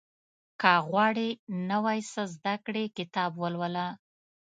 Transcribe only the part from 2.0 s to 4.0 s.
څه زده کړې، کتاب ولوله.